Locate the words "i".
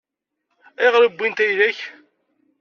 1.03-1.09